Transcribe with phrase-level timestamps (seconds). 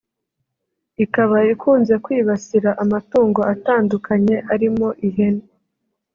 [1.03, 5.45] ikaba ikunze kwibasira amatungo atandukanye arimo ihene